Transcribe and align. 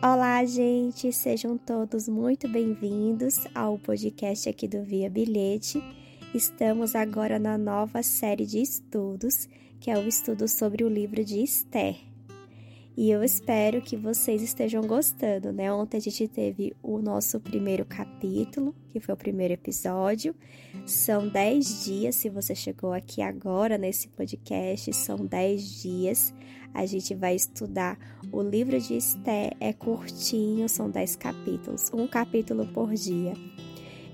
Olá, 0.00 0.44
gente! 0.44 1.12
Sejam 1.12 1.58
todos 1.58 2.08
muito 2.08 2.48
bem-vindos 2.48 3.34
ao 3.52 3.76
podcast 3.76 4.48
aqui 4.48 4.68
do 4.68 4.84
Via 4.84 5.10
Bilhete. 5.10 5.82
Estamos 6.32 6.94
agora 6.94 7.36
na 7.36 7.58
nova 7.58 8.00
série 8.00 8.46
de 8.46 8.62
estudos, 8.62 9.48
que 9.80 9.90
é 9.90 9.98
o 9.98 10.06
estudo 10.06 10.46
sobre 10.46 10.84
o 10.84 10.88
livro 10.88 11.24
de 11.24 11.42
Esther. 11.42 12.07
E 13.00 13.12
eu 13.12 13.22
espero 13.22 13.80
que 13.80 13.96
vocês 13.96 14.42
estejam 14.42 14.82
gostando, 14.82 15.52
né? 15.52 15.72
Ontem 15.72 15.98
a 15.98 16.00
gente 16.00 16.26
teve 16.26 16.74
o 16.82 16.98
nosso 16.98 17.38
primeiro 17.38 17.84
capítulo, 17.84 18.74
que 18.90 18.98
foi 18.98 19.14
o 19.14 19.16
primeiro 19.16 19.54
episódio. 19.54 20.34
São 20.84 21.28
10 21.28 21.84
dias, 21.84 22.16
se 22.16 22.28
você 22.28 22.56
chegou 22.56 22.92
aqui 22.92 23.22
agora 23.22 23.78
nesse 23.78 24.08
podcast, 24.08 24.92
são 24.94 25.24
10 25.24 25.80
dias. 25.80 26.34
A 26.74 26.84
gente 26.86 27.14
vai 27.14 27.36
estudar 27.36 27.96
o 28.32 28.42
livro 28.42 28.76
de 28.80 28.96
Esté, 28.96 29.52
é 29.60 29.72
curtinho, 29.72 30.68
são 30.68 30.90
10 30.90 31.14
capítulos, 31.14 31.92
um 31.94 32.08
capítulo 32.08 32.66
por 32.66 32.92
dia. 32.94 33.34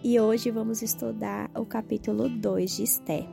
E 0.02 0.20
hoje 0.20 0.50
vamos 0.50 0.82
estudar 0.82 1.50
o 1.54 1.64
capítulo 1.64 2.28
2 2.28 2.76
de 2.76 2.82
Esté. 2.82 3.26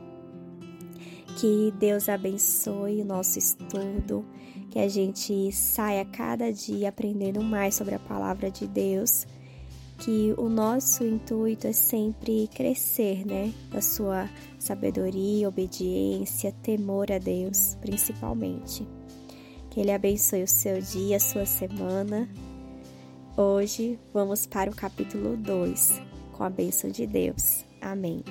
Que 1.38 1.70
Deus 1.78 2.08
abençoe 2.08 3.02
o 3.02 3.04
nosso 3.04 3.38
estudo 3.38 4.24
que 4.72 4.78
a 4.78 4.88
gente 4.88 5.52
saia 5.52 6.02
cada 6.02 6.50
dia 6.50 6.88
aprendendo 6.88 7.42
mais 7.42 7.74
sobre 7.74 7.94
a 7.94 7.98
palavra 7.98 8.50
de 8.50 8.66
Deus, 8.66 9.26
que 9.98 10.34
o 10.38 10.48
nosso 10.48 11.04
intuito 11.04 11.66
é 11.66 11.72
sempre 11.72 12.48
crescer, 12.48 13.26
né? 13.26 13.52
Da 13.70 13.82
sua 13.82 14.30
sabedoria, 14.58 15.46
obediência, 15.46 16.52
temor 16.62 17.12
a 17.12 17.18
Deus, 17.18 17.76
principalmente. 17.82 18.88
Que 19.68 19.80
Ele 19.80 19.92
abençoe 19.92 20.42
o 20.42 20.48
seu 20.48 20.80
dia, 20.80 21.18
a 21.18 21.20
sua 21.20 21.44
semana. 21.44 22.26
Hoje 23.36 23.98
vamos 24.10 24.46
para 24.46 24.70
o 24.70 24.74
capítulo 24.74 25.36
2, 25.36 26.00
com 26.32 26.44
a 26.44 26.50
bênção 26.50 26.88
de 26.88 27.06
Deus. 27.06 27.62
Amém. 27.78 28.24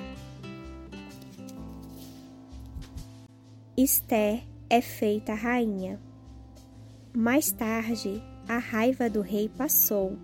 Esther 3.76 4.42
é 4.68 4.80
feita 4.80 5.34
rainha. 5.34 6.00
Mais 7.14 7.52
tarde, 7.52 8.22
a 8.48 8.56
raiva 8.56 9.10
do 9.10 9.20
rei 9.20 9.46
passou. 9.46 10.16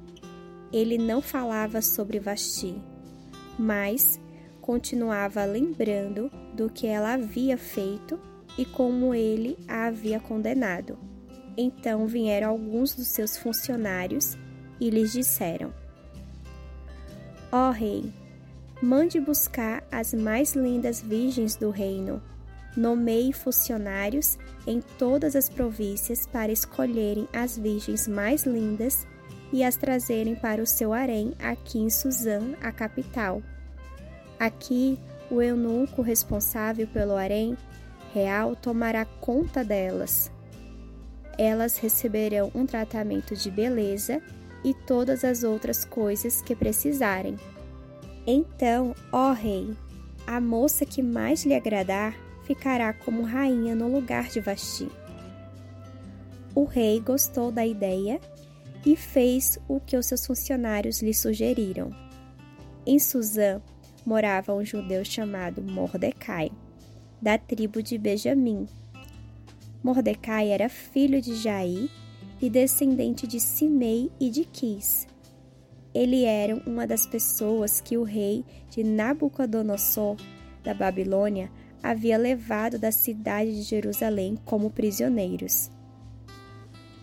Ele 0.72 0.96
não 0.96 1.20
falava 1.20 1.82
sobre 1.82 2.18
Vasti, 2.18 2.80
mas 3.58 4.18
continuava 4.62 5.44
lembrando 5.44 6.30
do 6.54 6.70
que 6.70 6.86
ela 6.86 7.12
havia 7.12 7.58
feito 7.58 8.18
e 8.56 8.64
como 8.64 9.14
ele 9.14 9.58
a 9.68 9.86
havia 9.86 10.18
condenado. 10.18 10.98
Então 11.58 12.06
vieram 12.06 12.48
alguns 12.48 12.94
dos 12.94 13.08
seus 13.08 13.36
funcionários 13.36 14.38
e 14.80 14.88
lhes 14.88 15.12
disseram: 15.12 15.74
Ó 17.52 17.68
oh, 17.68 17.70
rei, 17.70 18.10
mande 18.80 19.20
buscar 19.20 19.86
as 19.92 20.14
mais 20.14 20.54
lindas 20.54 21.02
virgens 21.02 21.54
do 21.54 21.68
reino 21.68 22.22
nomeie 22.76 23.32
funcionários 23.32 24.38
em 24.66 24.80
todas 24.98 25.34
as 25.34 25.48
províncias 25.48 26.26
para 26.26 26.52
escolherem 26.52 27.28
as 27.32 27.58
virgens 27.58 28.06
mais 28.06 28.44
lindas 28.44 29.06
e 29.52 29.64
as 29.64 29.76
trazerem 29.76 30.34
para 30.34 30.62
o 30.62 30.66
seu 30.66 30.92
harém 30.92 31.32
aqui 31.38 31.78
em 31.78 31.90
Suzã, 31.90 32.54
a 32.60 32.70
capital. 32.70 33.42
Aqui, 34.38 34.98
o 35.30 35.42
eunuco 35.42 36.02
responsável 36.02 36.86
pelo 36.86 37.16
harém 37.16 37.56
real 38.12 38.54
tomará 38.54 39.04
conta 39.04 39.64
delas. 39.64 40.30
Elas 41.36 41.78
receberão 41.78 42.50
um 42.54 42.66
tratamento 42.66 43.34
de 43.34 43.50
beleza 43.50 44.20
e 44.64 44.74
todas 44.74 45.24
as 45.24 45.44
outras 45.44 45.84
coisas 45.84 46.42
que 46.42 46.54
precisarem. 46.54 47.36
Então, 48.26 48.94
ó 49.12 49.32
rei, 49.32 49.74
a 50.26 50.40
moça 50.40 50.84
que 50.84 51.02
mais 51.02 51.44
lhe 51.44 51.54
agradar 51.54 52.14
ficará 52.48 52.94
como 52.94 53.24
rainha 53.24 53.74
no 53.74 53.86
lugar 53.86 54.30
de 54.30 54.40
Vasti. 54.40 54.88
O 56.54 56.64
rei 56.64 56.98
gostou 56.98 57.52
da 57.52 57.64
ideia 57.64 58.18
e 58.86 58.96
fez 58.96 59.58
o 59.68 59.78
que 59.78 59.98
os 59.98 60.06
seus 60.06 60.24
funcionários 60.24 61.02
lhe 61.02 61.12
sugeriram. 61.12 61.90
Em 62.86 62.98
Suzã 62.98 63.60
morava 64.04 64.54
um 64.54 64.64
judeu 64.64 65.04
chamado 65.04 65.60
Mordecai, 65.60 66.50
da 67.20 67.36
tribo 67.36 67.82
de 67.82 67.98
Benjamim. 67.98 68.66
Mordecai 69.82 70.48
era 70.48 70.70
filho 70.70 71.20
de 71.20 71.34
Jair 71.34 71.90
e 72.40 72.48
descendente 72.48 73.26
de 73.26 73.38
Simei 73.38 74.10
e 74.18 74.30
de 74.30 74.46
Quis. 74.46 75.06
Ele 75.92 76.24
era 76.24 76.56
uma 76.66 76.86
das 76.86 77.06
pessoas 77.06 77.78
que 77.78 77.98
o 77.98 78.04
rei 78.04 78.42
de 78.70 78.82
Nabucodonosor, 78.82 80.16
da 80.64 80.72
Babilônia, 80.72 81.50
havia 81.82 82.16
levado 82.16 82.78
da 82.78 82.90
cidade 82.90 83.54
de 83.54 83.62
Jerusalém 83.62 84.38
como 84.44 84.70
prisioneiros. 84.70 85.70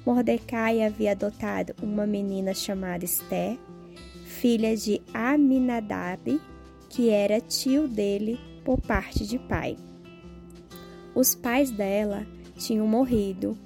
Mordecai 0.06 0.84
havia 0.84 1.12
adotado 1.12 1.76
uma 1.82 2.06
menina 2.06 2.54
chamada 2.54 3.04
Esther, 3.04 3.58
filha 4.26 4.76
de 4.78 5.02
Aminadab, 5.14 6.40
que 6.90 7.10
era 7.10 7.42
tio 7.42 7.88
dele 7.88 8.40
por 8.64 8.80
parte 8.80 9.26
de 9.26 9.40
pai. 9.40 9.78
Os 11.16 11.34
pais 11.34 11.72
dela 11.72 12.26
tinham 12.56 12.88
morrido 12.88 13.58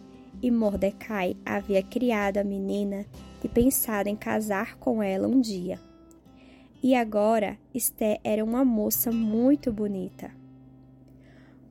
e 0.42 0.50
Mordecai 0.50 1.36
havia 1.46 1.84
criado 1.84 2.38
a 2.38 2.44
menina 2.44 3.06
e 3.44 3.48
pensado 3.48 4.08
em 4.08 4.16
casar 4.16 4.78
com 4.78 5.04
ela 5.04 5.28
um 5.28 5.42
dia. 5.42 5.80
E 6.82 6.96
agora 6.96 7.58
Esther 7.74 8.20
era 8.24 8.44
uma 8.44 8.64
moça 8.64 9.12
muito 9.12 9.72
bonita. 9.72 10.32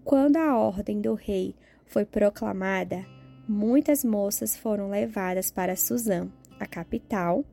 Quando 0.09 0.39
a 0.39 0.57
ordem 0.57 1.03
do 1.03 1.13
rei 1.13 1.55
foi 1.85 2.03
proclamada, 2.07 3.05
muitas 3.47 4.03
moças 4.03 4.57
foram 4.57 4.89
levadas 4.89 5.51
para 5.51 5.77
Suzã, 5.77 6.31
a 6.59 6.65
capital, 6.65 7.45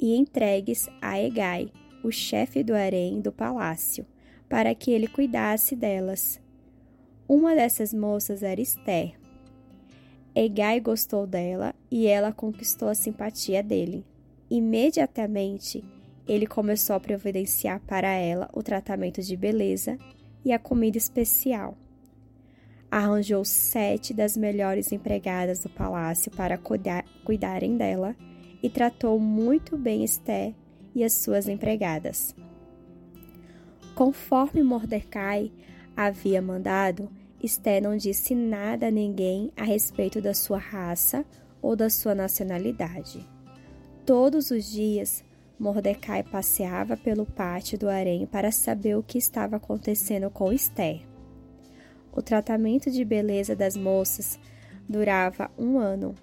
e 0.00 0.16
entregues 0.16 0.88
a 1.00 1.22
Egai, 1.22 1.70
o 2.02 2.10
chefe 2.10 2.64
do 2.64 2.74
harém 2.74 3.20
do 3.20 3.30
palácio, 3.30 4.04
para 4.48 4.74
que 4.74 4.90
ele 4.90 5.06
cuidasse 5.06 5.76
delas. 5.76 6.40
Uma 7.28 7.54
dessas 7.54 7.94
moças 7.94 8.42
era 8.42 8.60
Esther. 8.60 9.14
Egai 10.34 10.80
gostou 10.80 11.24
dela 11.24 11.72
e 11.88 12.08
ela 12.08 12.32
conquistou 12.32 12.88
a 12.88 12.96
simpatia 12.96 13.62
dele. 13.62 14.04
Imediatamente, 14.50 15.84
ele 16.26 16.48
começou 16.48 16.96
a 16.96 17.00
providenciar 17.00 17.80
para 17.86 18.08
ela 18.08 18.50
o 18.52 18.60
tratamento 18.60 19.22
de 19.22 19.36
beleza 19.36 19.96
e 20.44 20.52
a 20.52 20.58
comida 20.58 20.98
especial 20.98 21.78
arranjou 22.92 23.42
sete 23.42 24.12
das 24.12 24.36
melhores 24.36 24.92
empregadas 24.92 25.60
do 25.60 25.70
palácio 25.70 26.30
para 26.30 26.58
cuidar, 26.58 27.06
cuidarem 27.24 27.74
dela 27.74 28.14
e 28.62 28.68
tratou 28.68 29.18
muito 29.18 29.78
bem 29.78 30.04
Esté 30.04 30.54
e 30.94 31.02
as 31.02 31.14
suas 31.14 31.48
empregadas. 31.48 32.36
Conforme 33.94 34.62
Mordecai 34.62 35.50
havia 35.96 36.42
mandado, 36.42 37.08
Esté 37.42 37.80
não 37.80 37.96
disse 37.96 38.34
nada 38.34 38.88
a 38.88 38.90
ninguém 38.90 39.50
a 39.56 39.64
respeito 39.64 40.20
da 40.20 40.34
sua 40.34 40.58
raça 40.58 41.24
ou 41.62 41.74
da 41.74 41.88
sua 41.88 42.14
nacionalidade. 42.14 43.26
Todos 44.04 44.50
os 44.50 44.70
dias, 44.70 45.24
Mordecai 45.58 46.22
passeava 46.22 46.94
pelo 46.94 47.24
pátio 47.24 47.78
do 47.78 47.88
harém 47.88 48.26
para 48.26 48.52
saber 48.52 48.98
o 48.98 49.02
que 49.02 49.16
estava 49.16 49.56
acontecendo 49.56 50.28
com 50.28 50.52
Esther. 50.52 51.10
O 52.12 52.20
tratamento 52.20 52.90
de 52.90 53.04
beleza 53.04 53.56
das 53.56 53.74
moças 53.74 54.38
durava 54.86 55.50
um 55.58 55.78
ano. 55.78 56.14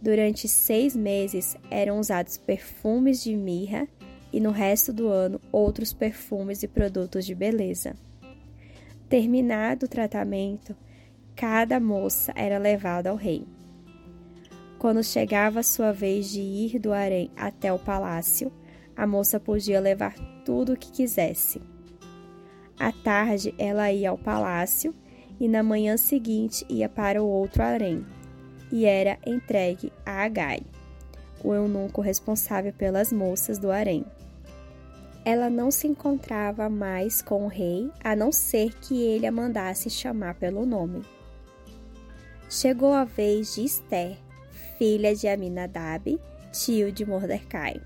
Durante 0.00 0.46
seis 0.46 0.94
meses 0.94 1.56
eram 1.70 1.98
usados 1.98 2.36
perfumes 2.36 3.22
de 3.22 3.34
mirra 3.34 3.88
e 4.32 4.40
no 4.40 4.50
resto 4.50 4.92
do 4.92 5.08
ano 5.08 5.40
outros 5.50 5.92
perfumes 5.92 6.62
e 6.62 6.68
produtos 6.68 7.24
de 7.24 7.34
beleza. 7.34 7.96
Terminado 9.08 9.86
o 9.86 9.88
tratamento, 9.88 10.76
cada 11.34 11.80
moça 11.80 12.32
era 12.34 12.58
levada 12.58 13.10
ao 13.10 13.16
rei. 13.16 13.46
Quando 14.78 15.02
chegava 15.02 15.60
a 15.60 15.62
sua 15.62 15.92
vez 15.92 16.30
de 16.30 16.40
ir 16.40 16.78
do 16.78 16.92
harém 16.92 17.30
até 17.36 17.72
o 17.72 17.78
palácio, 17.78 18.52
a 18.96 19.06
moça 19.06 19.38
podia 19.38 19.80
levar 19.80 20.14
tudo 20.44 20.72
o 20.72 20.76
que 20.76 20.90
quisesse. 20.90 21.62
À 22.78 22.90
tarde, 22.90 23.54
ela 23.56 23.92
ia 23.92 24.10
ao 24.10 24.18
palácio 24.18 24.92
e 25.42 25.48
na 25.48 25.60
manhã 25.60 25.96
seguinte 25.96 26.64
ia 26.68 26.88
para 26.88 27.20
o 27.20 27.26
outro 27.26 27.64
harém, 27.64 28.06
e 28.70 28.86
era 28.86 29.18
entregue 29.26 29.92
a 30.06 30.22
Agai, 30.22 30.60
o 31.42 31.52
eunuco 31.52 32.00
responsável 32.00 32.72
pelas 32.72 33.12
moças 33.12 33.58
do 33.58 33.72
harém. 33.72 34.04
Ela 35.24 35.50
não 35.50 35.68
se 35.72 35.88
encontrava 35.88 36.68
mais 36.68 37.20
com 37.20 37.44
o 37.44 37.48
rei, 37.48 37.90
a 38.04 38.14
não 38.14 38.30
ser 38.30 38.72
que 38.74 39.02
ele 39.02 39.26
a 39.26 39.32
mandasse 39.32 39.90
chamar 39.90 40.36
pelo 40.36 40.64
nome. 40.64 41.02
Chegou 42.48 42.92
a 42.92 43.02
vez 43.02 43.56
de 43.56 43.64
Esther, 43.64 44.16
filha 44.78 45.12
de 45.12 45.26
Aminadab, 45.26 46.20
tio 46.52 46.92
de 46.92 47.04
Mordecai. 47.04 47.82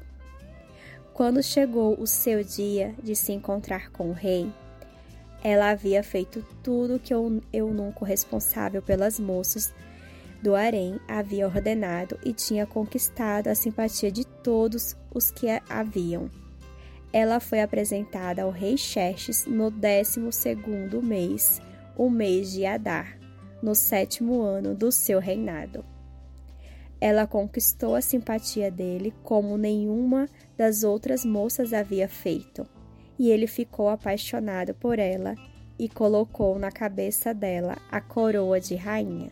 Quando 1.15 1.43
chegou 1.43 1.99
o 1.99 2.07
seu 2.07 2.45
dia 2.45 2.95
de 3.03 3.17
se 3.17 3.33
encontrar 3.33 3.91
com 3.91 4.11
o 4.11 4.13
rei, 4.13 4.53
ela 5.43 5.71
havia 5.71 6.03
feito 6.03 6.45
tudo 6.63 6.99
que 6.99 7.15
o 7.15 7.41
eunuco 7.53 8.05
responsável 8.05 8.83
pelas 8.83 9.19
moças 9.19 9.75
do 10.43 10.55
harém 10.55 11.01
havia 11.09 11.47
ordenado 11.47 12.19
e 12.25 12.33
tinha 12.33 12.67
conquistado 12.67 13.49
a 13.49 13.55
simpatia 13.55 14.11
de 14.11 14.25
todos 14.25 14.97
os 15.13 15.31
que 15.31 15.47
haviam. 15.69 16.31
Ela 17.13 17.41
foi 17.41 17.61
apresentada 17.61 18.43
ao 18.43 18.51
rei 18.51 18.77
Xerxes 18.77 19.47
no 19.47 19.71
décimo 19.71 20.31
segundo 20.31 21.03
mês, 21.03 21.61
o 21.97 22.11
mês 22.11 22.53
de 22.53 22.67
Adar, 22.67 23.19
no 23.63 23.75
sétimo 23.75 24.43
ano 24.43 24.75
do 24.75 24.93
seu 24.93 25.19
reinado. 25.19 25.85
Ela 27.01 27.27
conquistou 27.27 27.95
a 27.95 28.01
simpatia 28.01 28.71
dele 28.71 29.15
como 29.23 29.57
nenhuma 29.57 30.29
das 30.57 30.83
outras 30.83 31.25
moças 31.25 31.73
havia 31.73 32.09
feito, 32.09 32.67
e 33.19 33.31
ele 33.31 33.47
ficou 33.47 33.89
apaixonado 33.89 34.75
por 34.75 34.99
ela 34.99 35.35
e 35.79 35.89
colocou 35.89 36.59
na 36.59 36.71
cabeça 36.71 37.35
dela 37.35 37.77
a 37.91 38.01
coroa 38.01 38.61
de 38.61 38.75
rainha. 38.75 39.31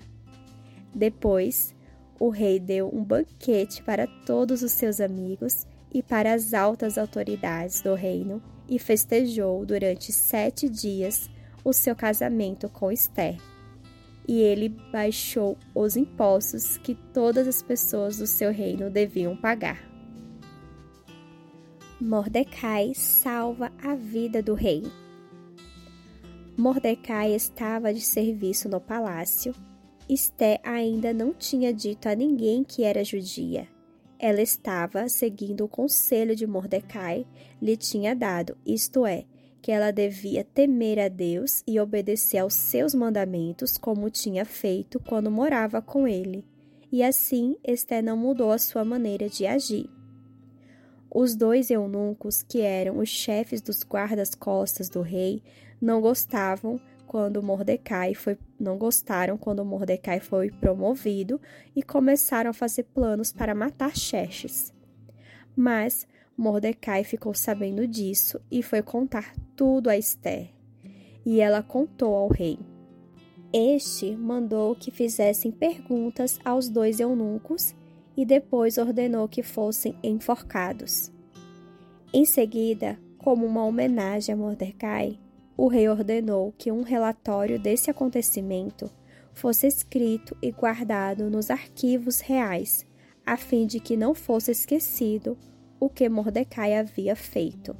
Depois, 0.95 1.75
o 2.19 2.29
rei 2.29 2.61
deu 2.61 2.91
um 2.93 3.03
banquete 3.03 3.83
para 3.83 4.07
todos 4.27 4.63
os 4.63 4.73
seus 4.73 5.01
amigos 5.01 5.67
e 5.93 6.03
para 6.03 6.33
as 6.33 6.55
altas 6.55 6.99
autoridades 6.99 7.81
do 7.81 7.95
reino 7.95 8.43
e 8.69 8.79
festejou 8.79 9.65
durante 9.65 10.13
sete 10.13 10.69
dias 10.69 11.29
o 11.65 11.73
seu 11.73 11.95
casamento 11.95 12.69
com 12.69 12.93
Esther 12.93 13.37
e 14.27 14.41
ele 14.41 14.69
baixou 14.91 15.57
os 15.75 15.97
impostos 15.97 16.77
que 16.79 16.95
todas 17.13 17.47
as 17.47 17.63
pessoas 17.63 18.17
do 18.17 18.27
seu 18.27 18.51
reino 18.51 18.91
deviam 18.91 19.37
pagar. 19.37 19.94
Mordecai 22.07 22.93
salva 22.95 23.73
a 23.83 23.95
vida 23.95 24.43
do 24.43 24.53
rei. 24.53 24.83
Mordecai 26.55 27.33
estava 27.33 27.95
de 27.95 28.03
serviço 28.03 28.69
no 28.69 28.79
palácio. 28.79 29.55
Esté 30.07 30.61
ainda 30.63 31.15
não 31.15 31.33
tinha 31.33 31.73
dito 31.73 32.07
a 32.07 32.15
ninguém 32.15 32.63
que 32.63 32.85
era 32.85 33.03
judia. 33.03 33.67
Ela 34.19 34.43
estava 34.43 35.09
seguindo 35.09 35.65
o 35.65 35.69
conselho 35.69 36.37
de 36.37 36.47
Mordecai 36.47 37.27
lhe 37.61 37.75
tinha 37.75 38.15
dado, 38.15 38.55
isto 38.67 39.07
é, 39.07 39.25
que 39.63 39.73
ela 39.73 39.91
devia 39.91 40.45
temer 40.45 40.99
a 40.99 41.09
Deus 41.09 41.63
e 41.67 41.81
obedecer 41.81 42.37
aos 42.37 42.53
seus 42.53 42.95
mandamentos, 42.95 43.79
como 43.79 44.11
tinha 44.11 44.45
feito 44.45 45.01
quando 45.01 45.31
morava 45.31 45.81
com 45.81 46.07
ele. 46.07 46.45
E 46.93 47.03
assim 47.03 47.57
Esté 47.65 48.03
não 48.03 48.15
mudou 48.15 48.51
a 48.51 48.59
sua 48.59 48.85
maneira 48.85 49.27
de 49.27 49.47
agir. 49.47 49.94
Os 51.15 51.37
dois 51.37 51.71
eunucos, 51.71 52.43
que 52.43 52.61
eram 52.61 52.99
os 52.99 53.09
chefes 53.09 53.63
dos 53.63 53.85
guardas-costas 53.85 54.89
do 54.89 55.01
rei, 55.01 55.45
não 55.81 56.01
gostavam 56.01 56.81
quando 57.07 57.41
Mordecai 57.41 58.15
foi 58.15 58.37
não 58.59 58.77
gostaram 58.77 59.39
quando 59.39 59.65
Mordecai 59.65 60.19
foi 60.19 60.51
promovido 60.51 61.41
e 61.77 61.85
começaram 61.85 62.51
a 62.51 62.53
fazer 62.53 62.83
planos 62.83 63.33
para 63.33 63.55
matar 63.55 63.97
Xerxes. 63.97 64.75
Mas 65.55 66.05
Mordecai 66.37 67.05
ficou 67.05 67.33
sabendo 67.33 67.87
disso 67.87 68.41
e 68.51 68.61
foi 68.61 68.83
contar 68.83 69.37
tudo 69.55 69.89
a 69.89 69.97
Esther. 69.97 70.51
E 71.25 71.41
ela 71.41 71.63
contou 71.63 72.17
ao 72.17 72.27
rei. 72.27 72.59
Este 73.53 74.17
mandou 74.17 74.75
que 74.75 74.91
fizessem 74.91 75.53
perguntas 75.53 76.41
aos 76.45 76.69
dois 76.69 76.99
eunucos 76.99 77.73
e 78.17 78.25
depois 78.25 78.79
ordenou 78.79 79.29
que 79.29 79.43
fossem 79.43 79.97
enforcados. 80.03 81.13
Em 82.13 82.25
seguida, 82.25 82.99
como 83.19 83.47
uma 83.47 83.65
homenagem 83.65 84.33
a 84.33 84.37
Mordecai, 84.37 85.19
o 85.57 85.69
rei 85.69 85.89
ordenou 85.89 86.53
que 86.57 86.71
um 86.71 86.83
relatório 86.83 87.59
desse 87.59 87.91
acontecimento 87.91 88.91
fosse 89.33 89.67
escrito 89.67 90.37
e 90.41 90.51
guardado 90.51 91.29
nos 91.29 91.51
arquivos 91.51 92.21
reais, 92.21 92.87
a 93.27 93.37
fim 93.37 93.67
de 93.67 93.81
que 93.81 93.97
não 93.97 94.15
fosse 94.15 94.51
esquecido 94.51 95.37
o 95.81 95.89
que 95.89 96.09
Mordecai 96.09 96.77
havia 96.77 97.17
feito. 97.17 97.77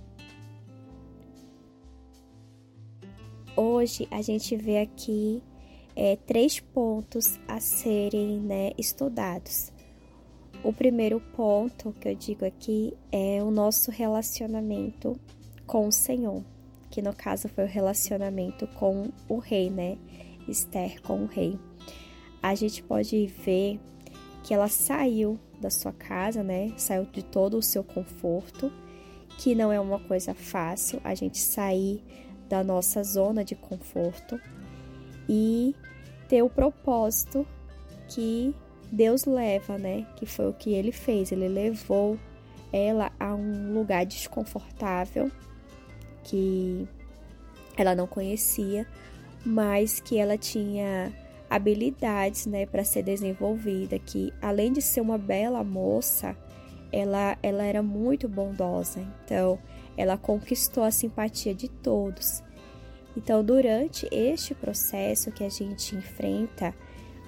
Hoje 3.57 4.09
a 4.11 4.21
gente 4.21 4.57
vê 4.57 4.79
aqui 4.79 5.41
é, 5.95 6.17
três 6.17 6.59
pontos 6.59 7.39
a 7.47 7.61
serem 7.61 8.41
né, 8.41 8.73
estudados. 8.77 9.74
O 10.65 10.73
primeiro 10.73 11.21
ponto 11.21 11.93
que 11.93 12.09
eu 12.09 12.15
digo 12.15 12.47
aqui 12.47 12.97
é 13.13 13.43
o 13.43 13.51
nosso 13.51 13.91
relacionamento 13.91 15.21
com 15.67 15.87
o 15.87 15.93
Senhor, 15.93 16.43
que 16.91 17.03
no 17.03 17.13
caso 17.13 17.51
foi 17.51 17.65
o 17.65 17.69
relacionamento 17.69 18.67
com 18.69 19.11
o 19.29 19.37
rei, 19.37 19.69
né? 19.69 19.99
Esther 20.49 21.03
com 21.03 21.25
o 21.25 21.27
rei. 21.27 21.59
A 22.43 22.55
gente 22.55 22.83
pode 22.83 23.27
ver 23.27 23.79
que 24.43 24.55
ela 24.55 24.69
saiu 24.69 25.39
da 25.61 25.69
sua 25.69 25.93
casa, 25.93 26.43
né? 26.43 26.73
Saiu 26.79 27.05
de 27.05 27.23
todo 27.23 27.59
o 27.59 27.63
seu 27.63 27.85
conforto, 27.85 28.73
que 29.37 29.55
não 29.55 29.71
é 29.71 29.79
uma 29.79 30.01
coisa 30.01 30.33
fácil 30.33 30.99
a 31.05 31.15
gente 31.15 31.41
sair 31.41 32.03
da 32.49 32.65
nossa 32.65 33.03
zona 33.03 33.45
de 33.45 33.55
conforto 33.55 34.41
e 35.29 35.77
ter 36.27 36.41
o 36.41 36.49
propósito 36.49 37.47
que 38.09 38.55
Deus 38.91 39.25
leva, 39.25 39.79
né? 39.79 40.07
Que 40.17 40.27
foi 40.27 40.49
o 40.49 40.53
que 40.53 40.73
ele 40.73 40.93
fez. 40.93 41.33
Ele 41.33 41.49
levou 41.49 42.19
ela 42.73 43.13
a 43.21 43.35
um 43.35 43.73
lugar 43.73 44.05
desconfortável 44.05 45.31
que 46.25 46.89
ela 47.77 47.95
não 47.95 48.07
conhecia, 48.07 48.87
mas 49.45 50.01
que 50.01 50.19
ela 50.19 50.37
tinha 50.39 51.13
habilidades, 51.49 52.47
né, 52.47 52.67
para 52.67 52.83
ser 52.83 53.03
desenvolvida, 53.03 53.99
que 53.99 54.33
além 54.41 54.73
de 54.73 54.83
ser 54.83 55.01
uma 55.01 55.19
bela 55.19 55.63
moça, 55.63 56.37
ela, 56.91 57.37
ela 57.43 57.65
era 57.65 57.83
muito 57.83 58.29
bondosa, 58.29 59.01
então 59.25 59.59
ela 59.97 60.17
conquistou 60.17 60.83
a 60.83 60.91
simpatia 60.91 61.55
de 61.55 61.69
todos. 61.69 62.43
Então, 63.17 63.45
durante 63.45 64.09
este 64.11 64.55
processo 64.55 65.31
que 65.31 65.45
a 65.45 65.49
gente 65.49 65.95
enfrenta, 65.95 66.75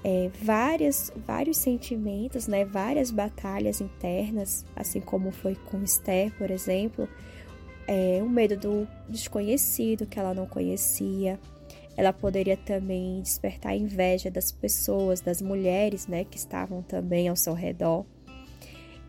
é, 0.09 0.31
várias, 0.41 1.13
vários 1.27 1.57
sentimentos, 1.57 2.47
né, 2.47 2.65
várias 2.65 3.11
batalhas 3.11 3.81
internas, 3.81 4.65
assim 4.77 5.01
como 5.01 5.33
foi 5.33 5.57
com 5.57 5.83
Esther, 5.83 6.31
por 6.39 6.49
exemplo, 6.49 7.09
é, 7.89 8.21
o 8.23 8.29
medo 8.29 8.57
do 8.57 8.89
desconhecido 9.09 10.07
que 10.07 10.17
ela 10.17 10.33
não 10.33 10.47
conhecia, 10.47 11.41
ela 11.97 12.13
poderia 12.13 12.57
também 12.57 13.21
despertar 13.21 13.73
a 13.73 13.77
inveja 13.77 14.31
das 14.31 14.53
pessoas, 14.53 15.21
das 15.21 15.43
mulheres, 15.43 16.07
né, 16.07 16.23
que 16.23 16.37
estavam 16.37 16.83
também 16.83 17.27
ao 17.27 17.35
seu 17.35 17.53
redor. 17.53 18.07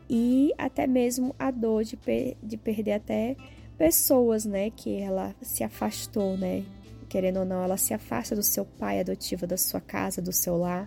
E 0.10 0.52
até 0.58 0.88
mesmo 0.88 1.36
a 1.38 1.52
dor 1.52 1.84
de, 1.84 1.96
per 1.96 2.36
de 2.42 2.58
perder 2.58 2.94
até 2.94 3.36
pessoas, 3.78 4.46
né, 4.46 4.72
que 4.72 5.00
ela 5.00 5.36
se 5.44 5.64
afastou, 5.64 6.36
né? 6.36 6.64
Querendo 7.10 7.40
ou 7.40 7.46
não, 7.46 7.64
ela 7.64 7.78
se 7.78 7.94
afasta 7.94 8.36
do 8.36 8.44
seu 8.44 8.66
pai 8.66 9.00
adotivo, 9.00 9.48
da 9.48 9.58
sua 9.58 9.80
casa, 9.80 10.22
do 10.22 10.32
seu 10.32 10.58
lar. 10.58 10.86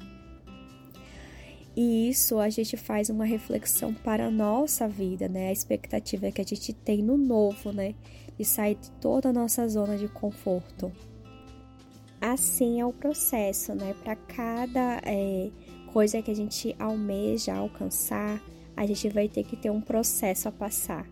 E 1.77 2.09
isso 2.09 2.39
a 2.39 2.50
gente 2.50 2.77
faz 2.77 3.11
uma 3.11 3.25
reflexão 3.25 3.95
para 3.95 4.27
a 4.27 4.31
nossa 4.31 4.89
vida, 4.89 5.29
né? 5.29 5.49
A 5.49 5.53
expectativa 5.53 6.31
que 6.31 6.41
a 6.41 6.45
gente 6.45 6.73
tem 6.73 7.03
no 7.03 7.17
novo, 7.17 7.73
né? 7.73 7.95
De 8.37 8.45
sair 8.45 8.75
de 8.75 8.91
toda 8.93 9.29
a 9.29 9.33
nossa 9.33 9.67
zona 9.69 9.97
de 9.97 10.09
conforto. 10.09 10.93
Assim 12.21 12.81
é 12.81 12.85
o 12.85 12.93
processo, 12.93 13.75
né? 13.75 13.95
Para 14.03 14.17
cada 14.17 15.00
é, 15.05 15.50
coisa 15.93 16.21
que 16.21 16.31
a 16.31 16.37
gente 16.37 16.75
almeja 16.79 17.55
alcançar, 17.55 18.43
a 18.77 18.85
gente 18.85 19.09
vai 19.09 19.29
ter 19.29 19.45
que 19.45 19.57
ter 19.57 19.71
um 19.71 19.81
processo 19.81 20.49
a 20.49 20.53
passar. 20.53 21.07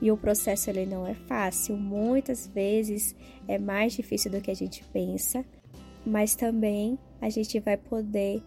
E 0.00 0.10
o 0.10 0.16
processo 0.16 0.68
ele 0.70 0.86
não 0.86 1.06
é 1.06 1.14
fácil, 1.14 1.76
muitas 1.76 2.46
vezes 2.46 3.14
é 3.48 3.58
mais 3.58 3.94
difícil 3.94 4.30
do 4.30 4.40
que 4.40 4.50
a 4.50 4.54
gente 4.54 4.84
pensa, 4.92 5.44
mas 6.04 6.34
também 6.34 6.98
a 7.20 7.30
gente 7.30 7.58
vai 7.60 7.76
poder 7.76 8.42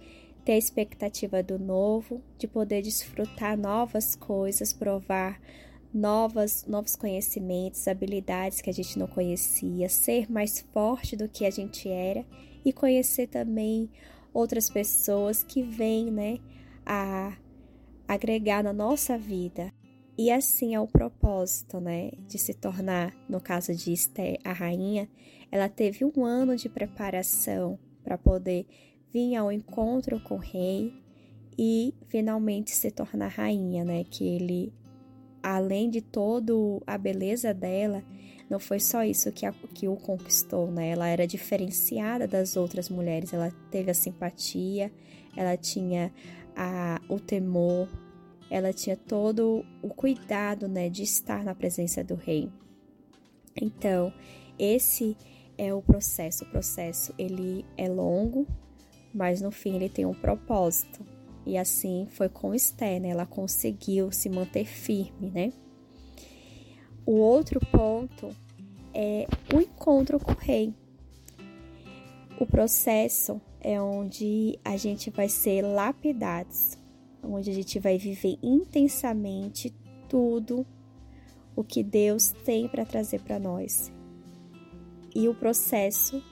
ter 0.45 0.53
a 0.53 0.57
expectativa 0.57 1.41
do 1.41 1.57
novo, 1.57 2.21
de 2.37 2.47
poder 2.47 2.81
desfrutar 2.81 3.57
novas 3.57 4.15
coisas, 4.15 4.71
provar 4.71 5.41
novas, 5.93 6.65
novos 6.67 6.95
conhecimentos, 6.95 7.87
habilidades 7.87 8.61
que 8.61 8.69
a 8.69 8.73
gente 8.73 8.99
não 8.99 9.07
conhecia, 9.07 9.89
ser 9.89 10.31
mais 10.31 10.61
forte 10.71 11.15
do 11.15 11.27
que 11.27 11.45
a 11.45 11.49
gente 11.49 11.89
era 11.89 12.25
e 12.63 12.71
conhecer 12.71 13.27
também 13.27 13.89
outras 14.33 14.69
pessoas 14.69 15.43
que 15.43 15.63
vêm, 15.63 16.11
né, 16.11 16.39
a 16.85 17.35
agregar 18.07 18.63
na 18.63 18.71
nossa 18.71 19.17
vida. 19.17 19.73
E 20.17 20.31
assim 20.31 20.73
é 20.73 20.79
o 20.79 20.87
propósito, 20.87 21.79
né, 21.79 22.11
de 22.27 22.39
se 22.39 22.53
tornar, 22.53 23.13
no 23.29 23.39
caso 23.39 23.75
de 23.75 23.93
Esther, 23.93 24.39
a 24.43 24.51
rainha, 24.51 25.07
ela 25.51 25.69
teve 25.69 26.03
um 26.03 26.25
ano 26.25 26.55
de 26.55 26.67
preparação 26.67 27.77
para 28.03 28.17
poder 28.17 28.65
vir 29.13 29.35
ao 29.35 29.51
encontro 29.51 30.19
com 30.19 30.35
o 30.35 30.39
rei 30.39 30.93
e 31.57 31.93
finalmente 32.07 32.71
se 32.71 32.91
tornar 32.91 33.29
rainha, 33.29 33.83
né? 33.83 34.03
Que 34.03 34.25
ele, 34.25 34.73
além 35.41 35.89
de 35.89 36.01
toda 36.01 36.53
a 36.85 36.97
beleza 36.97 37.53
dela, 37.53 38.03
não 38.49 38.59
foi 38.59 38.79
só 38.79 39.03
isso 39.03 39.31
que, 39.31 39.45
a, 39.45 39.51
que 39.51 39.87
o 39.87 39.95
conquistou, 39.95 40.71
né? 40.71 40.89
Ela 40.89 41.07
era 41.07 41.25
diferenciada 41.25 42.27
das 42.27 42.55
outras 42.55 42.89
mulheres, 42.89 43.33
ela 43.33 43.51
teve 43.71 43.91
a 43.91 43.93
simpatia, 43.93 44.91
ela 45.35 45.57
tinha 45.57 46.13
a, 46.55 47.01
o 47.09 47.19
temor, 47.19 47.89
ela 48.49 48.71
tinha 48.71 48.95
todo 48.95 49.65
o 49.81 49.89
cuidado, 49.89 50.67
né, 50.67 50.89
de 50.89 51.03
estar 51.03 51.43
na 51.43 51.53
presença 51.53 52.03
do 52.03 52.15
rei. 52.15 52.49
Então, 53.59 54.13
esse 54.57 55.17
é 55.57 55.73
o 55.73 55.81
processo. 55.81 56.43
O 56.43 56.49
processo 56.49 57.13
ele 57.17 57.65
é 57.75 57.89
longo, 57.89 58.47
mas 59.13 59.41
no 59.41 59.51
fim 59.51 59.75
ele 59.75 59.89
tem 59.89 60.05
um 60.05 60.13
propósito. 60.13 61.05
E 61.45 61.57
assim 61.57 62.07
foi 62.11 62.29
com 62.29 62.53
Esther, 62.53 63.01
né? 63.01 63.09
Ela 63.09 63.25
conseguiu 63.25 64.11
se 64.11 64.29
manter 64.29 64.65
firme, 64.65 65.31
né? 65.31 65.53
O 67.05 67.13
outro 67.13 67.59
ponto 67.71 68.35
é 68.93 69.25
o 69.55 69.61
encontro 69.61 70.19
com 70.19 70.33
o 70.33 70.37
rei. 70.37 70.73
O 72.39 72.45
processo 72.45 73.41
é 73.61 73.81
onde 73.81 74.59
a 74.63 74.75
gente 74.77 75.09
vai 75.09 75.29
ser 75.29 75.61
lapidados, 75.61 76.77
onde 77.33 77.51
a 77.51 77.53
gente 77.53 77.79
vai 77.79 77.97
viver 77.97 78.37
intensamente 78.41 79.73
tudo 80.09 80.65
o 81.55 81.63
que 81.63 81.83
Deus 81.83 82.31
tem 82.45 82.67
para 82.67 82.85
trazer 82.85 83.21
para 83.21 83.39
nós. 83.39 83.91
E 85.15 85.27
o 85.27 85.33
processo, 85.33 86.23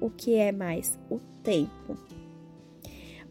o 0.00 0.10
que 0.10 0.34
é 0.34 0.50
mais? 0.50 0.98
O 1.08 1.18
tempo. 1.42 1.96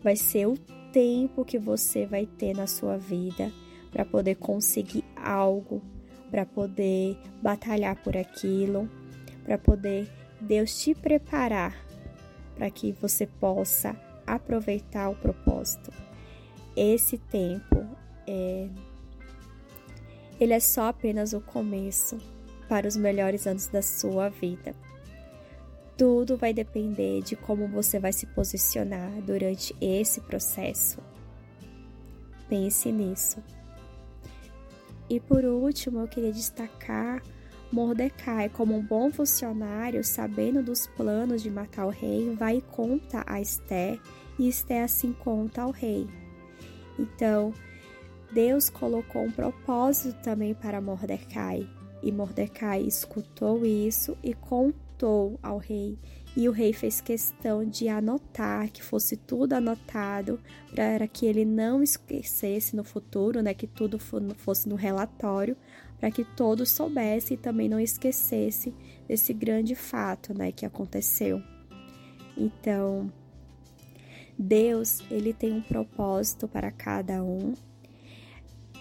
Vai 0.02 0.16
ser 0.16 0.48
o 0.48 0.58
tempo 0.92 1.44
que 1.44 1.60
você 1.60 2.06
vai 2.06 2.26
ter 2.26 2.56
na 2.56 2.68
sua 2.68 2.98
vida 2.98 3.52
para 3.92 4.06
poder 4.06 4.36
conseguir 4.36 5.04
algo, 5.16 5.82
para 6.32 6.46
poder 6.46 7.18
batalhar 7.42 8.02
por 8.02 8.16
aquilo, 8.18 8.90
para 9.44 9.58
poder 9.58 10.10
Deus 10.42 10.78
te 10.82 10.94
preparar 10.94 11.74
para 12.56 12.70
que 12.70 12.92
você 12.92 13.26
possa 13.26 13.96
aproveitar 14.26 15.10
o 15.10 15.16
propósito. 15.16 15.92
Esse 16.76 17.18
tempo 17.18 17.86
é 18.28 18.70
ele 20.40 20.54
é 20.54 20.60
só 20.60 20.88
apenas 20.88 21.32
o 21.34 21.40
começo 21.40 22.18
para 22.68 22.88
os 22.88 22.98
melhores 22.98 23.46
anos 23.46 23.68
da 23.68 23.82
sua 23.82 24.30
vida. 24.30 24.76
Tudo 25.96 26.36
vai 26.36 26.54
depender 26.54 27.22
de 27.22 27.36
como 27.36 27.68
você 27.68 28.00
vai 28.00 28.12
se 28.12 28.26
posicionar 28.26 29.22
durante 29.22 29.76
esse 29.80 30.20
processo. 30.22 31.00
Pense 32.50 32.92
nisso. 32.92 33.42
E 35.10 35.20
por 35.20 35.46
último, 35.46 36.02
eu 36.02 36.08
queria 36.08 36.32
destacar 36.32 37.22
Mordecai, 37.72 38.50
como 38.50 38.76
um 38.76 38.86
bom 38.86 39.12
funcionário, 39.12 40.04
sabendo 40.04 40.62
dos 40.62 40.88
planos 40.88 41.42
de 41.42 41.50
matar 41.50 41.86
o 41.86 41.90
rei, 41.90 42.36
vai 42.36 42.58
e 42.58 42.62
conta 42.62 43.24
a 43.26 43.42
Esther, 43.42 44.00
e 44.38 44.48
Esther 44.48 44.84
assim 44.84 45.12
conta 45.12 45.64
ao 45.64 45.72
rei. 45.72 46.08
Então, 46.98 47.54
Deus 48.32 48.70
colocou 48.70 49.24
um 49.24 49.32
propósito 49.32 50.22
também 50.24 50.54
para 50.54 50.82
Mordecai, 50.82 51.70
e 52.02 52.12
Mordecai 52.12 52.82
escutou 52.82 53.66
isso 53.66 54.18
e 54.24 54.34
contou 54.34 55.40
ao 55.42 55.58
rei. 55.58 55.98
E 56.36 56.50
o 56.50 56.52
rei 56.52 56.74
fez 56.74 57.00
questão 57.00 57.64
de 57.64 57.88
anotar, 57.88 58.72
que 58.72 58.82
fosse 58.82 59.16
tudo 59.16 59.54
anotado, 59.54 60.40
para 60.74 61.08
que 61.08 61.26
ele 61.26 61.46
não 61.46 61.84
esquecesse 61.84 62.76
no 62.76 62.84
futuro, 62.84 63.42
né, 63.42 63.54
que 63.54 63.68
tudo 63.68 64.00
fosse 64.00 64.68
no 64.68 64.76
relatório, 64.76 65.56
para 66.00 66.10
que 66.10 66.26
todos 66.26 66.70
soubessem 66.70 67.36
e 67.36 67.40
também 67.40 67.70
não 67.70 67.80
esquecesse 67.80 68.74
desse 69.08 69.32
grande 69.32 69.76
fato, 69.76 70.34
né, 70.38 70.52
que 70.52 70.66
aconteceu. 70.66 71.42
Então, 72.36 73.14
Deus, 74.38 75.00
ele 75.12 75.34
tem 75.34 75.54
um 75.54 75.62
propósito 75.62 76.48
para 76.48 76.72
cada 76.72 77.24
um. 77.24 77.54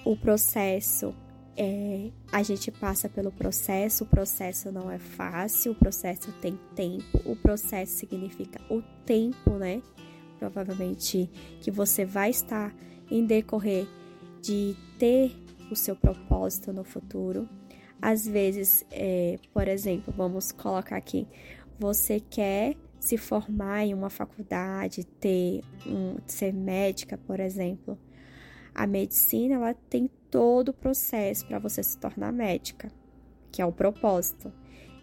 O 0.04 0.16
processo 0.16 1.14
é, 1.56 2.10
a 2.30 2.42
gente 2.42 2.70
passa 2.70 3.08
pelo 3.08 3.30
processo, 3.30 4.04
o 4.04 4.06
processo 4.06 4.72
não 4.72 4.90
é 4.90 4.98
fácil, 4.98 5.72
o 5.72 5.74
processo 5.74 6.32
tem 6.40 6.58
tempo, 6.74 7.20
o 7.24 7.36
processo 7.36 7.92
significa 7.92 8.60
o 8.70 8.82
tempo, 9.04 9.50
né? 9.52 9.82
Provavelmente 10.38 11.30
que 11.60 11.70
você 11.70 12.04
vai 12.04 12.30
estar 12.30 12.74
em 13.10 13.24
decorrer 13.24 13.86
de 14.40 14.74
ter 14.98 15.36
o 15.70 15.76
seu 15.76 15.94
propósito 15.94 16.72
no 16.72 16.84
futuro. 16.84 17.48
Às 18.00 18.26
vezes, 18.26 18.84
é, 18.90 19.38
por 19.52 19.68
exemplo, 19.68 20.12
vamos 20.16 20.50
colocar 20.50 20.96
aqui, 20.96 21.28
você 21.78 22.18
quer 22.18 22.76
se 23.02 23.18
formar 23.18 23.84
em 23.84 23.92
uma 23.92 24.08
faculdade, 24.08 25.02
ter 25.04 25.60
um, 25.84 26.18
ser 26.24 26.52
médica, 26.52 27.18
por 27.18 27.40
exemplo. 27.40 27.98
A 28.72 28.86
medicina 28.86 29.56
ela 29.56 29.74
tem 29.74 30.08
todo 30.30 30.68
o 30.68 30.72
processo 30.72 31.44
para 31.44 31.58
você 31.58 31.82
se 31.82 31.98
tornar 31.98 32.32
médica, 32.32 32.92
que 33.50 33.60
é 33.60 33.66
o 33.66 33.72
propósito. 33.72 34.52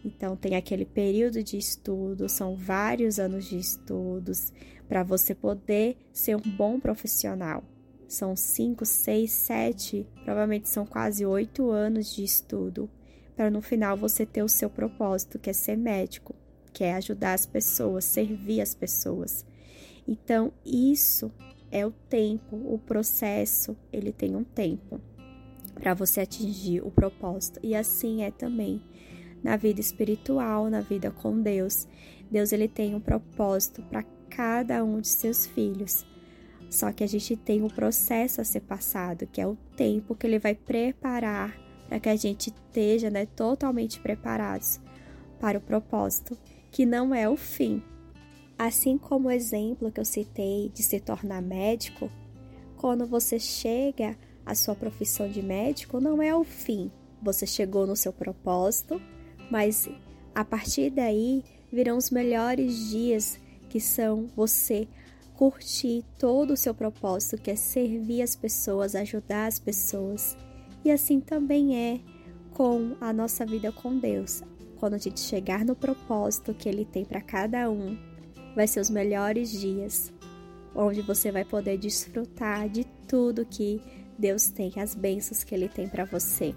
Então, 0.03 0.37
tem 0.37 0.55
aquele 0.55 0.85
período 0.85 1.43
de 1.43 1.57
estudo, 1.57 2.29
são 2.29 2.55
vários 2.55 3.19
anos 3.19 3.43
de 3.43 3.59
estudos 3.59 4.53
para 4.87 5.03
você 5.03 5.35
poder 5.35 5.97
ser 6.13 6.37
um 6.37 6.55
bom 6.55 6.79
profissional. 6.79 7.65
São 8.07 8.33
cinco, 8.33 8.85
seis, 8.85 9.31
sete, 9.31 10.07
provavelmente 10.23 10.69
são 10.69 10.85
quase 10.85 11.25
oito 11.25 11.69
anos 11.69 12.15
de 12.15 12.23
estudo 12.23 12.89
para 13.35 13.51
no 13.51 13.61
final 13.61 13.97
você 13.97 14.25
ter 14.25 14.41
o 14.41 14.47
seu 14.47 14.69
propósito, 14.69 15.37
que 15.37 15.49
é 15.49 15.53
ser 15.53 15.75
médico, 15.75 16.33
que 16.79 16.85
é 16.85 16.93
ajudar 16.93 17.33
as 17.33 17.45
pessoas, 17.45 18.05
servir 18.05 18.61
as 18.61 18.73
pessoas. 18.73 19.45
Então, 20.07 20.53
isso 20.65 21.29
é 21.69 21.85
o 21.85 21.91
tempo, 21.91 22.55
o 22.55 22.79
processo, 22.79 23.75
ele 23.91 24.13
tem 24.13 24.33
um 24.33 24.45
tempo 24.45 25.01
para 25.73 25.93
você 25.93 26.21
atingir 26.21 26.81
o 26.81 26.89
propósito. 26.89 27.59
E 27.61 27.75
assim 27.75 28.23
é 28.23 28.31
também 28.31 28.81
na 29.43 29.57
vida 29.57 29.81
espiritual, 29.81 30.69
na 30.69 30.79
vida 30.79 31.11
com 31.11 31.41
Deus. 31.41 31.85
Deus 32.31 32.53
ele 32.53 32.69
tem 32.69 32.95
um 32.95 33.01
propósito 33.01 33.81
para 33.81 34.05
cada 34.29 34.81
um 34.81 35.01
de 35.01 35.09
seus 35.09 35.45
filhos. 35.45 36.05
Só 36.69 36.93
que 36.93 37.03
a 37.03 37.07
gente 37.07 37.35
tem 37.35 37.61
um 37.61 37.67
processo 37.67 38.39
a 38.39 38.45
ser 38.45 38.61
passado, 38.61 39.27
que 39.27 39.41
é 39.41 39.45
o 39.45 39.57
tempo 39.75 40.15
que 40.15 40.25
ele 40.25 40.39
vai 40.39 40.55
preparar 40.55 41.59
para 41.89 41.99
que 41.99 42.07
a 42.07 42.15
gente 42.15 42.51
esteja 42.51 43.09
né, 43.09 43.25
totalmente 43.25 43.99
preparados 43.99 44.79
para 45.41 45.57
o 45.57 45.61
propósito, 45.61 46.37
que 46.71 46.85
não 46.85 47.13
é 47.13 47.27
o 47.27 47.35
fim. 47.35 47.81
Assim 48.57 48.97
como 48.97 49.27
o 49.27 49.31
exemplo 49.31 49.91
que 49.91 49.99
eu 49.99 50.05
citei 50.05 50.69
de 50.73 50.83
se 50.83 50.99
tornar 50.99 51.41
médico, 51.41 52.09
quando 52.75 53.05
você 53.05 53.39
chega 53.39 54.17
a 54.45 54.55
sua 54.55 54.75
profissão 54.75 55.29
de 55.29 55.41
médico 55.41 55.99
não 55.99 56.21
é 56.21 56.35
o 56.35 56.43
fim. 56.43 56.91
Você 57.21 57.45
chegou 57.45 57.85
no 57.85 57.95
seu 57.95 58.11
propósito, 58.11 59.01
mas 59.51 59.87
a 60.33 60.43
partir 60.43 60.89
daí 60.89 61.43
virão 61.71 61.97
os 61.97 62.09
melhores 62.09 62.89
dias 62.89 63.39
que 63.69 63.79
são 63.79 64.27
você 64.35 64.87
curtir 65.35 66.03
todo 66.17 66.51
o 66.51 66.57
seu 66.57 66.73
propósito, 66.73 67.41
que 67.41 67.51
é 67.51 67.55
servir 67.55 68.21
as 68.21 68.35
pessoas, 68.35 68.95
ajudar 68.95 69.45
as 69.45 69.59
pessoas. 69.59 70.35
E 70.83 70.91
assim 70.91 71.19
também 71.19 71.77
é 71.77 71.99
com 72.51 72.95
a 72.99 73.13
nossa 73.13 73.45
vida 73.45 73.71
com 73.71 73.97
Deus. 73.97 74.43
Quando 74.79 74.93
a 74.93 74.97
gente 74.97 75.19
chegar 75.19 75.65
no 75.65 75.75
propósito 75.75 76.53
que 76.53 76.69
Ele 76.69 76.85
tem 76.85 77.03
para 77.03 77.21
cada 77.21 77.69
um, 77.69 77.97
vai 78.55 78.65
ser 78.65 78.79
os 78.79 78.89
melhores 78.89 79.51
dias, 79.51 80.11
onde 80.73 81.01
você 81.01 81.31
vai 81.31 81.43
poder 81.43 81.77
desfrutar 81.77 82.69
de 82.69 82.85
tudo 83.07 83.45
que 83.45 83.81
Deus 84.17 84.49
tem, 84.49 84.71
as 84.77 84.95
bênçãos 84.95 85.43
que 85.43 85.53
Ele 85.53 85.67
tem 85.67 85.87
para 85.87 86.05
você. 86.05 86.55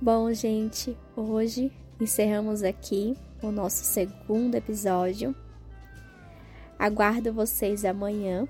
Bom, 0.00 0.32
gente, 0.32 0.96
hoje 1.16 1.72
encerramos 2.00 2.62
aqui 2.62 3.16
o 3.40 3.50
nosso 3.50 3.84
segundo 3.84 4.54
episódio. 4.54 5.34
Aguardo 6.78 7.32
vocês 7.32 7.84
amanhã. 7.84 8.46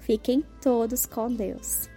Fiquem 0.00 0.44
todos 0.60 1.04
com 1.04 1.32
Deus. 1.32 1.91